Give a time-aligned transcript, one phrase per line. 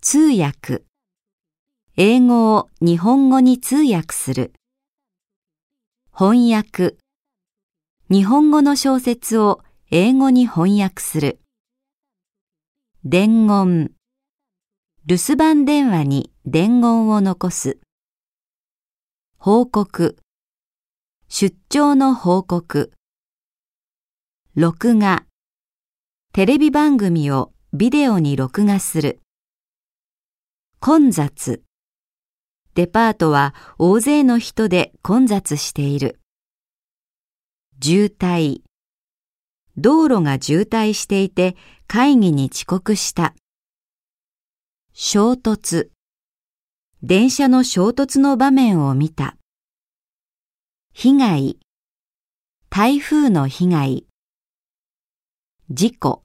[0.00, 0.84] 通訳。
[1.96, 4.52] 英語を日本語に通訳する。
[6.16, 6.96] 翻訳。
[8.10, 11.40] 日本語の小説を英語に翻訳する。
[13.04, 13.92] 伝言。
[15.06, 17.78] 留守番電話に伝言を残す。
[19.38, 20.18] 報告。
[21.28, 22.92] 出張の報告。
[24.54, 25.24] 録画。
[26.32, 29.20] テレビ番組をビデオに録画する。
[30.86, 31.64] 混雑。
[32.74, 36.20] デパートは大勢の人で混雑している。
[37.82, 38.60] 渋滞。
[39.76, 41.56] 道路が渋滞していて
[41.88, 43.34] 会議に遅刻した。
[44.92, 45.88] 衝突。
[47.02, 49.36] 電車の衝突の場面を見た。
[50.92, 51.58] 被害。
[52.70, 54.06] 台風の被害。
[55.68, 56.22] 事故。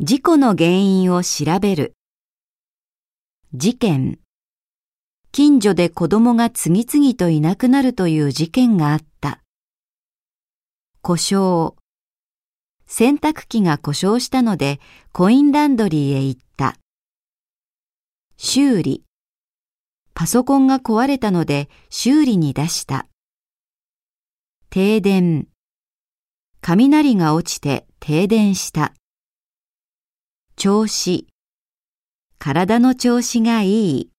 [0.00, 1.92] 事故の原因を調べる。
[3.54, 4.18] 事件。
[5.30, 9.42] 近所で子供が次々といなくなるという事件があった。
[11.02, 11.74] 故障。
[12.86, 14.80] 洗濯機が故障したので
[15.12, 16.78] コインランドリーへ行った。
[18.38, 19.04] 修理。
[20.14, 23.06] パソコンが壊れたので修理に出した。
[24.70, 25.46] 停電。
[26.62, 28.94] 雷が落ちて停電した。
[30.56, 31.26] 調子。
[32.44, 34.11] 体の調子がいい。